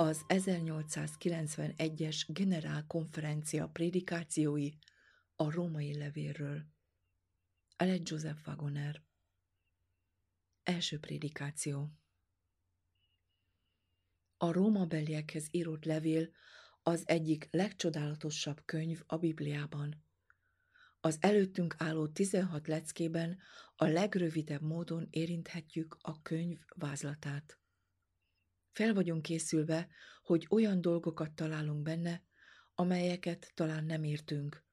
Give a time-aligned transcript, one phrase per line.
[0.00, 4.68] az 1891-es generálkonferencia prédikációi
[5.36, 6.64] a római levélről.
[7.76, 9.02] Alec Joseph Wagoner
[10.62, 11.92] Első prédikáció
[14.36, 16.30] A Róma beliekhez írott levél
[16.82, 20.04] az egyik legcsodálatosabb könyv a Bibliában.
[21.00, 23.38] Az előttünk álló 16 leckében
[23.76, 27.60] a legrövidebb módon érinthetjük a könyv vázlatát.
[28.72, 29.88] Fel vagyunk készülve,
[30.22, 32.22] hogy olyan dolgokat találunk benne,
[32.74, 34.64] amelyeket talán nem értünk,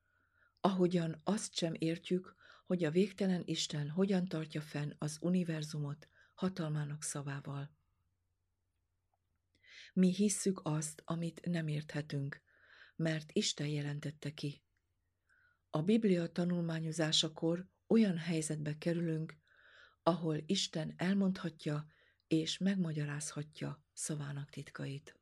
[0.59, 7.75] ahogyan azt sem értjük, hogy a végtelen Isten hogyan tartja fenn az univerzumot hatalmának szavával.
[9.93, 12.41] Mi hisszük azt, amit nem érthetünk,
[12.95, 14.63] mert Isten jelentette ki.
[15.69, 19.37] A Biblia tanulmányozásakor olyan helyzetbe kerülünk,
[20.03, 21.87] ahol Isten elmondhatja
[22.27, 25.19] és megmagyarázhatja szavának titkait.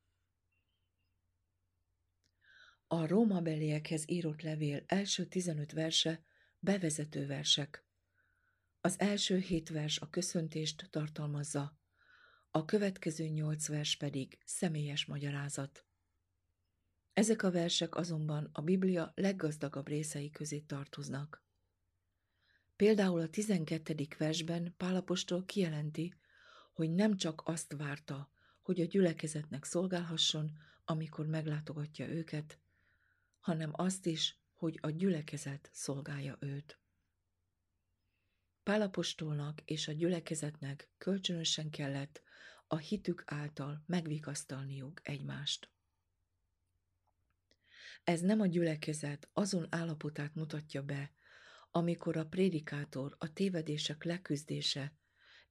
[2.88, 6.23] A Róma beliekhez írott levél első 15 verse
[6.59, 7.86] bevezető versek.
[8.82, 11.80] Az első hét vers a köszöntést tartalmazza,
[12.52, 15.86] a következő nyolc vers pedig személyes magyarázat.
[17.14, 21.44] Ezek a versek azonban a Biblia leggazdagabb részei közé tartoznak.
[22.76, 24.08] Például a 12.
[24.17, 26.16] versben Pálapostól kijelenti,
[26.73, 28.33] hogy nem csak azt várta,
[28.65, 30.52] hogy a gyülekezetnek szolgálhasson,
[30.86, 32.59] amikor meglátogatja őket,
[33.39, 36.80] hanem azt is, hogy a gyülekezet szolgálja őt.
[38.64, 42.21] Pálapostolnak és a gyülekezetnek kölcsönösen kellett
[42.67, 45.70] a hitük által megvigasztalniuk egymást.
[48.04, 51.11] Ez nem a gyülekezet azon állapotát mutatja be,
[51.71, 54.93] amikor a prédikátor a tévedések leküzdése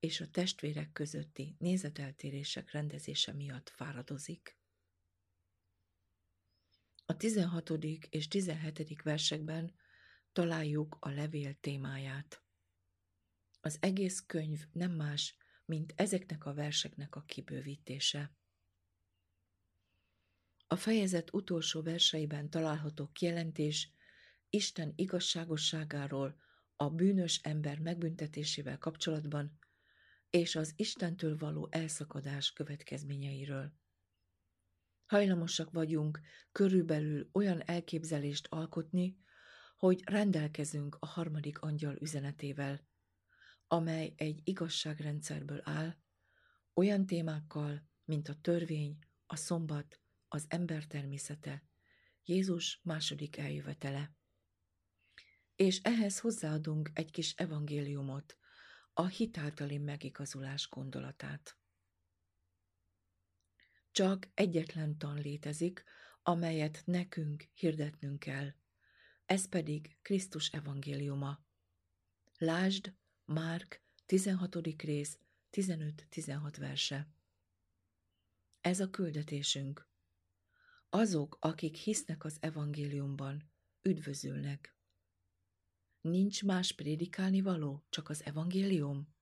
[0.04, 4.58] és a testvérek közötti nézeteltérések rendezése miatt fáradozik.
[7.06, 7.70] A 16.
[8.10, 9.02] és 17.
[9.02, 9.74] versekben
[10.32, 12.42] találjuk a levél témáját.
[13.60, 18.36] Az egész könyv nem más, mint ezeknek a verseknek a kibővítése.
[20.66, 23.92] A fejezet utolsó verseiben található kijelentés
[24.50, 26.36] Isten igazságosságáról
[26.76, 29.62] a bűnös ember megbüntetésével kapcsolatban
[30.34, 33.72] és az Istentől való elszakadás következményeiről.
[35.06, 36.20] Hajlamosak vagyunk
[36.52, 39.18] körülbelül olyan elképzelést alkotni,
[39.76, 42.86] hogy rendelkezünk a harmadik angyal üzenetével,
[43.66, 45.96] amely egy igazságrendszerből áll,
[46.74, 51.64] olyan témákkal, mint a törvény, a szombat, az ember természete,
[52.24, 54.16] Jézus második eljövetele.
[55.56, 58.38] És ehhez hozzáadunk egy kis evangéliumot,
[58.94, 61.56] a hitáltali megigazulás gondolatát.
[63.90, 65.84] Csak egyetlen tan létezik,
[66.22, 68.54] amelyet nekünk hirdetnünk kell.
[69.26, 71.44] Ez pedig Krisztus evangéliuma.
[72.38, 72.94] Lásd,
[73.24, 74.82] Márk, 16.
[74.82, 75.18] rész,
[75.52, 77.08] 15-16 verse.
[78.60, 79.88] Ez a küldetésünk.
[80.88, 83.50] Azok, akik hisznek az evangéliumban,
[83.82, 84.76] üdvözülnek.
[86.04, 89.14] Nincs más prédikálni való, csak az evangélium?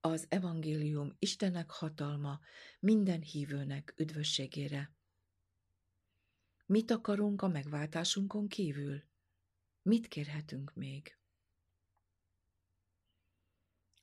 [0.00, 2.40] Az evangélium Istennek hatalma
[2.80, 4.94] minden hívőnek üdvösségére.
[6.66, 9.02] Mit akarunk a megváltásunkon kívül?
[9.82, 11.18] Mit kérhetünk még?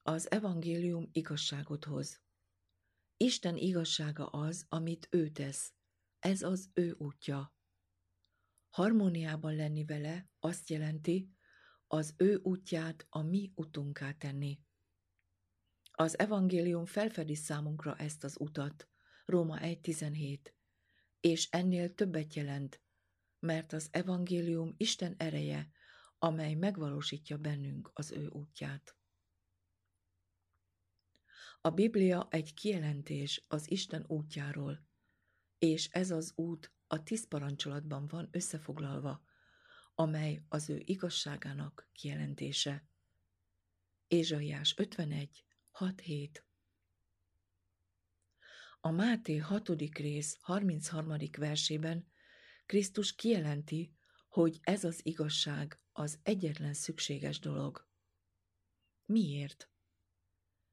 [0.01, 2.21] Az evangélium igazságot hoz.
[3.17, 5.73] Isten igazsága az, amit ő tesz.
[6.19, 7.53] Ez az ő útja.
[8.71, 11.35] Harmóniában lenni vele azt jelenti,
[11.87, 14.59] az ő útját a mi utunká tenni.
[15.91, 18.89] Az evangélium felfedi számunkra ezt az utat,
[19.25, 20.39] Róma 1.17,
[21.19, 22.81] és ennél többet jelent,
[23.39, 25.71] mert az evangélium Isten ereje,
[26.17, 28.95] amely megvalósítja bennünk az ő útját.
[31.61, 34.87] A Biblia egy kijelentés az Isten útjáról,
[35.57, 39.23] és ez az út a tíz parancsolatban van összefoglalva,
[39.95, 42.87] amely az ő igazságának kijelentése.
[44.07, 45.45] Ézsaiás 51,
[45.79, 46.43] 6-7
[48.79, 49.69] A Máté 6.
[49.97, 51.17] rész 33.
[51.37, 52.07] versében
[52.65, 53.95] Krisztus kijelenti,
[54.27, 57.87] hogy ez az igazság az egyetlen szükséges dolog.
[59.05, 59.69] Miért?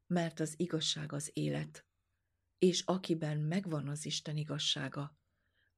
[0.07, 1.87] Mert az igazság az élet,
[2.59, 5.17] és akiben megvan az Isten igazsága,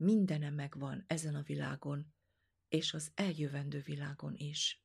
[0.01, 2.15] mindene megvan ezen a világon,
[2.69, 4.85] és az eljövendő világon is.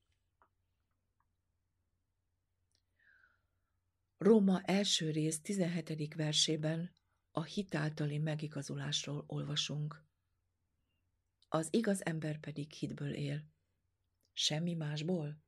[4.18, 6.14] Róma első rész 17.
[6.14, 6.92] versében
[7.32, 10.04] a hitáltali megigazulásról olvasunk.
[11.48, 13.46] Az igaz ember pedig hitből él.
[14.34, 15.44] Semmi másból?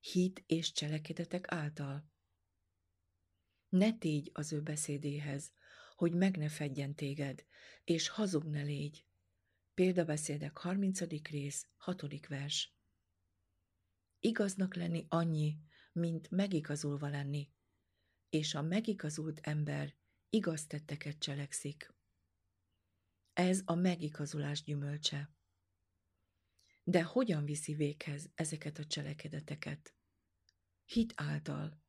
[0.00, 2.10] Hit és cselekedetek által.
[3.68, 5.52] Ne tégy az ő beszédéhez,
[5.96, 7.44] hogy meg ne fedjen téged,
[7.84, 9.04] és hazug ne légy.
[9.74, 11.00] Példabeszédek 30.
[11.30, 12.26] rész, 6.
[12.28, 12.74] vers.
[14.20, 15.58] Igaznak lenni annyi,
[15.92, 17.50] mint megigazulva lenni,
[18.28, 19.94] és a megigazult ember
[20.30, 21.94] igaz tetteket cselekszik.
[23.32, 25.34] Ez a megigazulás gyümölcse.
[26.84, 29.94] De hogyan viszi véghez ezeket a cselekedeteket?
[30.84, 31.82] Hit által.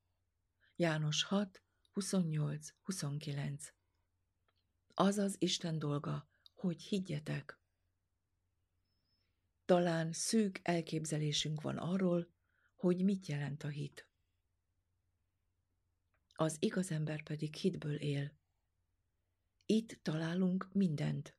[0.75, 3.73] János 6, 28, 29.
[4.99, 7.59] Az az Isten dolga, hogy higgyetek.
[9.65, 12.33] Talán szűk elképzelésünk van arról,
[12.75, 14.07] hogy mit jelent a hit.
[16.33, 18.37] Az igaz ember pedig hitből él.
[19.65, 21.37] Itt találunk mindent.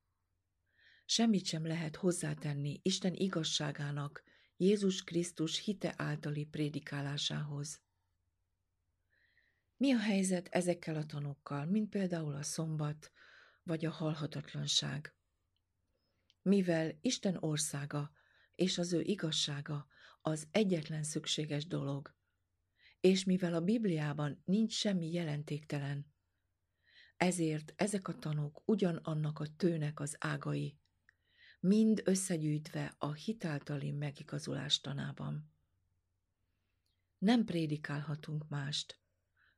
[1.05, 4.23] Semmit sem lehet hozzátenni Isten igazságának,
[4.57, 7.83] Jézus Krisztus hite általi prédikálásához.
[9.77, 13.13] Mi a helyzet ezekkel a tanokkal, mint például a szombat
[13.69, 15.15] vagy a halhatatlanság?
[16.43, 18.13] Mivel Isten országa
[18.55, 19.87] és az ő igazsága
[20.21, 22.15] az egyetlen szükséges dolog,
[23.01, 26.13] és mivel a Bibliában nincs semmi jelentéktelen,
[27.17, 30.79] ezért ezek a tanok ugyanannak a tőnek az ágai,
[31.61, 35.53] mind összegyűjtve a hitáltali megigazulás tanában.
[37.19, 39.01] Nem prédikálhatunk mást,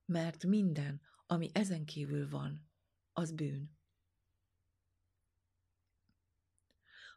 [0.04, 2.70] mert minden, ami ezen kívül van,
[3.12, 3.79] az bűn.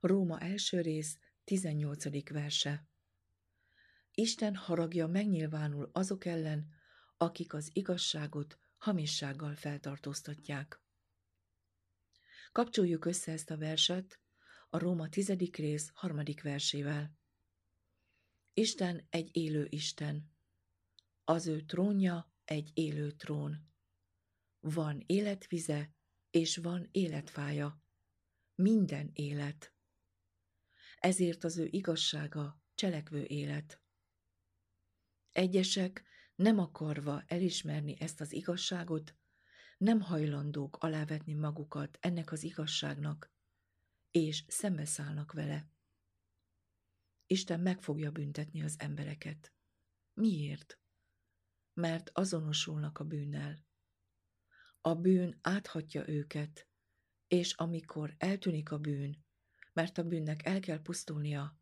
[0.03, 2.29] Róma első rész, 18.
[2.29, 2.87] verse.
[4.11, 6.67] Isten haragja megnyilvánul azok ellen,
[7.17, 10.81] akik az igazságot hamissággal feltartóztatják.
[12.51, 14.19] Kapcsoljuk össze ezt a verset
[14.69, 17.17] a Róma tizedik rész harmadik versével.
[18.53, 20.31] Isten egy élő Isten.
[21.23, 23.73] Az ő trónja egy élő trón.
[24.59, 25.95] Van életvize,
[26.29, 27.83] és van életfája.
[28.55, 29.72] Minden élet.
[31.03, 33.81] Ezért az ő igazsága cselekvő élet.
[35.31, 36.03] Egyesek
[36.35, 39.15] nem akarva elismerni ezt az igazságot,
[39.77, 43.31] nem hajlandók alávetni magukat ennek az igazságnak,
[44.11, 45.69] és szembeszállnak vele.
[47.25, 49.53] Isten meg fogja büntetni az embereket.
[50.13, 50.79] Miért?
[51.73, 53.65] Mert azonosulnak a bűnnel.
[54.81, 56.67] A bűn áthatja őket,
[57.27, 59.22] és amikor eltűnik a bűn,
[59.73, 61.59] mert a bűnnek el kell pusztulnia,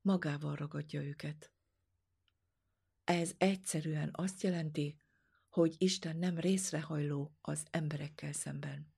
[0.00, 1.52] magával ragadja őket.
[3.04, 5.00] Ez egyszerűen azt jelenti,
[5.48, 8.94] hogy Isten nem részrehajló az emberekkel szemben.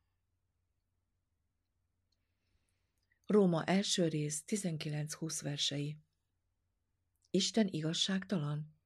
[3.27, 5.99] Róma első rész 19-20 versei.
[7.31, 8.77] Isten igazságtalan?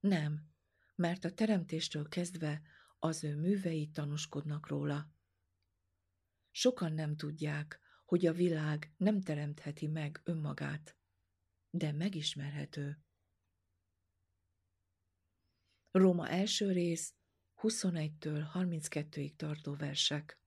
[0.00, 0.52] Nem,
[0.94, 2.62] mert a teremtéstől kezdve
[2.98, 5.12] az ő művei tanúskodnak róla.
[6.50, 7.83] Sokan nem tudják,
[8.14, 10.96] hogy a világ nem teremtheti meg önmagát,
[11.70, 13.04] de megismerhető.
[15.90, 17.14] Róma első rész
[17.62, 20.40] 21-től 32-ig tartó versek.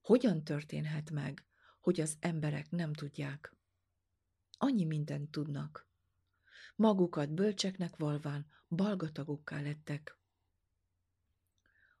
[0.00, 1.46] Hogyan történhet meg,
[1.80, 3.56] hogy az emberek nem tudják?
[4.50, 5.88] Annyi mindent tudnak.
[6.76, 10.18] Magukat bölcseknek valván balgatagokká lettek.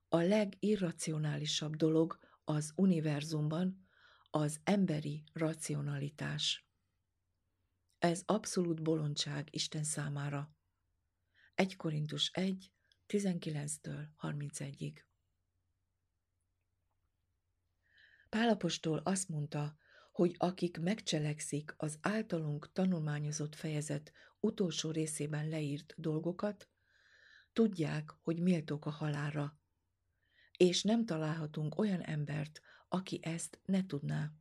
[0.08, 3.90] A legirracionálisabb dolog az univerzumban
[4.34, 6.66] az emberi racionalitás.
[7.98, 10.54] Ez abszolút bolondság Isten számára.
[11.54, 12.72] 1 Korintus 1,
[13.08, 14.94] 19-től 31-ig.
[18.28, 19.76] Pálapostól azt mondta,
[20.12, 26.68] hogy akik megcselekszik az általunk tanulmányozott fejezet utolsó részében leírt dolgokat,
[27.52, 29.58] tudják, hogy méltók a halára,
[30.56, 32.60] és nem találhatunk olyan embert,
[32.92, 34.32] aki ezt ne tudná.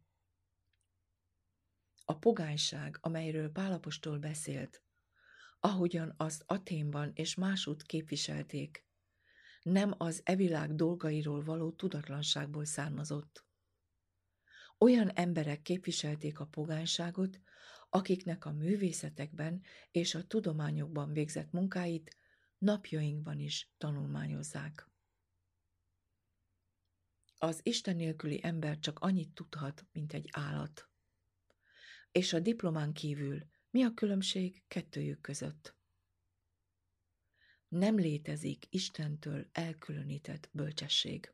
[2.05, 4.83] A pogányság, amelyről Pálapostól beszélt,
[5.59, 8.85] ahogyan azt Aténban és másút képviselték,
[9.61, 13.45] nem az evilág dolgairól való tudatlanságból származott.
[14.77, 17.39] Olyan emberek képviselték a pogányságot,
[17.89, 22.17] akiknek a művészetekben és a tudományokban végzett munkáit
[22.57, 24.90] napjainkban is tanulmányozzák.
[27.41, 30.89] Az Isten nélküli ember csak annyit tudhat, mint egy állat.
[32.11, 35.79] És a diplomán kívül mi a különbség kettőjük között?
[37.71, 41.33] nem létezik Istentől elkülönített bölcsesség.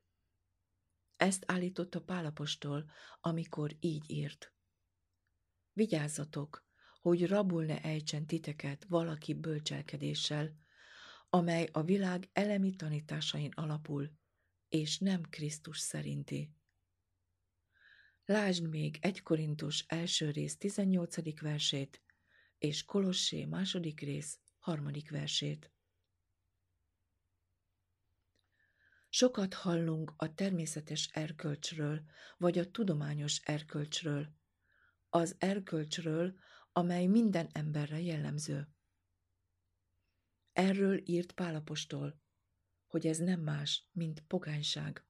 [1.16, 4.54] Ezt állította Pálapostól, amikor így írt.
[5.74, 6.66] Vigyázzatok,
[7.02, 10.56] hogy rabul ne ejtsen titeket valaki bölcselkedéssel,
[11.30, 14.12] amely a világ elemi tanításain alapul,
[14.70, 16.52] és nem Krisztus szerinti.
[18.26, 21.40] Lásd még egy Korintus első rész 18.
[21.42, 22.02] versét,
[22.58, 25.72] és Kolossé második rész harmadik versét.
[29.10, 32.02] Sokat hallunk a természetes erkölcsről,
[32.38, 34.36] vagy a tudományos erkölcsről,
[35.10, 36.40] az erkölcsről,
[36.72, 38.70] amely minden emberre jellemző.
[40.54, 42.22] Erről írt Pálapostól,
[42.88, 45.06] hogy ez nem más, mint pogányság.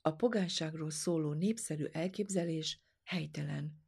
[0.00, 3.82] A pogányságról szóló népszerű elképzelés helytelen.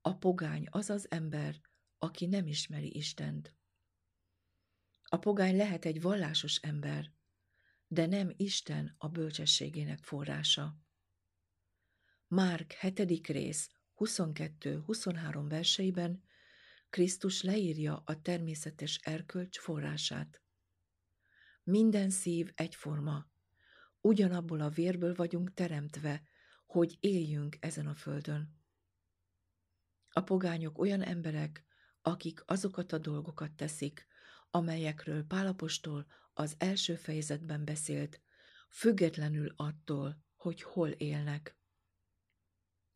[0.00, 1.60] A pogány az az ember,
[1.98, 3.54] aki nem ismeri Istent.
[5.02, 7.12] A pogány lehet egy vallásos ember,
[7.86, 10.76] de nem Isten a bölcsességének forrása.
[12.26, 13.26] Márk 7.
[13.26, 16.22] rész 22-23 verseiben
[16.90, 20.42] Krisztus leírja a természetes erkölcs forrását.
[21.70, 23.26] Minden szív egyforma,
[24.00, 26.22] ugyanabból a vérből vagyunk teremtve,
[26.66, 28.60] hogy éljünk ezen a földön.
[30.10, 31.64] A pogányok olyan emberek,
[32.02, 34.06] akik azokat a dolgokat teszik,
[34.50, 38.20] amelyekről Pálapostól az első fejezetben beszélt,
[38.70, 41.56] függetlenül attól, hogy hol élnek.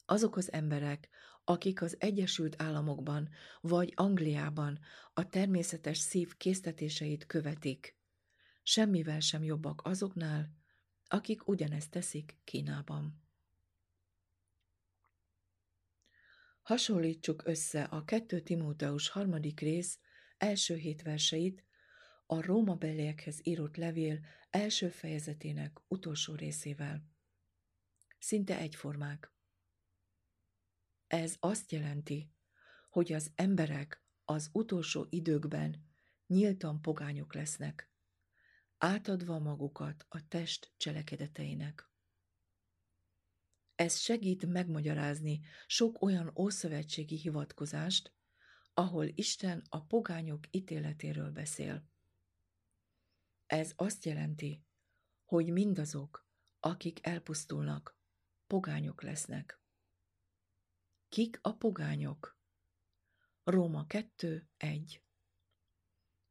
[0.05, 1.09] Azok az emberek,
[1.45, 3.29] akik az Egyesült Államokban
[3.61, 4.79] vagy Angliában
[5.13, 8.03] a természetes szív késztetéseit követik,
[8.65, 10.51] semmivel sem jobbak azoknál,
[11.07, 13.23] akik ugyanezt teszik Kínában.
[16.63, 19.99] Hasonlítsuk össze a 2 Timóteus harmadik rész
[20.37, 21.65] első hét verseit
[22.27, 27.05] a Róma beliekhez írott levél első fejezetének utolsó részével.
[28.19, 29.33] Szinte egyformák.
[31.07, 32.33] Ez azt jelenti,
[32.91, 35.87] hogy az emberek az utolsó időkben
[36.27, 37.94] nyíltan pogányok lesznek,
[38.79, 41.89] átadva magukat a test cselekedeteinek.
[43.75, 48.13] Ez segít megmagyarázni sok olyan ószövetségi hivatkozást,
[48.75, 51.89] ahol Isten a pogányok ítéletéről beszél.
[53.47, 54.65] Ez azt jelenti,
[55.25, 56.27] hogy mindazok,
[56.61, 57.99] akik elpusztulnak,
[58.47, 59.61] pogányok lesznek.
[61.09, 62.39] Kik a pogányok?
[63.45, 65.03] Róma 2, 1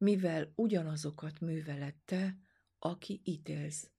[0.04, 2.36] Mivel ugyanazokat műveled te,
[2.78, 3.90] aki ítélsz.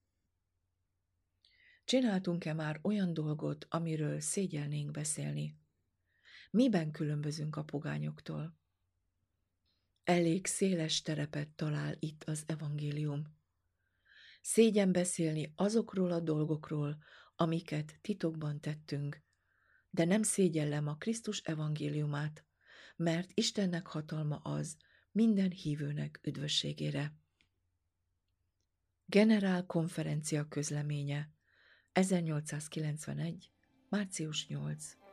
[1.86, 5.60] Csináltunk-e már olyan dolgot, amiről szégyelnénk beszélni?
[6.52, 8.58] Miben különbözünk a pogányoktól?
[10.04, 13.38] Elég széles terepet talál itt az evangélium.
[14.42, 16.98] Szégyen beszélni azokról a dolgokról,
[17.36, 19.24] amiket titokban tettünk,
[19.90, 22.46] de nem szégyellem a Krisztus evangéliumát,
[22.96, 24.78] mert Istennek hatalma az
[25.16, 27.14] minden hívőnek üdvösségére.
[29.06, 31.30] Generál konferencia közleménye
[31.92, 33.52] 1891.
[33.90, 35.05] március 8.